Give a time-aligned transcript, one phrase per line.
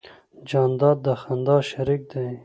[0.49, 2.27] جانداد د خندا شریک دی.